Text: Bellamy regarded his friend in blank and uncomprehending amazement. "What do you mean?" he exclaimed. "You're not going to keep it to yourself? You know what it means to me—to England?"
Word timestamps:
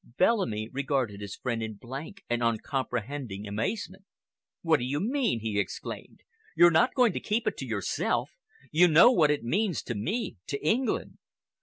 Bellamy 0.17 0.67
regarded 0.71 1.21
his 1.21 1.35
friend 1.35 1.61
in 1.61 1.75
blank 1.75 2.23
and 2.27 2.41
uncomprehending 2.41 3.47
amazement. 3.47 4.03
"What 4.63 4.77
do 4.79 4.83
you 4.83 4.99
mean?" 4.99 5.41
he 5.41 5.59
exclaimed. 5.59 6.21
"You're 6.55 6.71
not 6.71 6.95
going 6.95 7.13
to 7.13 7.19
keep 7.19 7.45
it 7.45 7.55
to 7.57 7.67
yourself? 7.67 8.31
You 8.71 8.87
know 8.87 9.11
what 9.11 9.29
it 9.29 9.43
means 9.43 9.83
to 9.83 9.93
me—to 9.93 10.65
England?" 10.67 11.19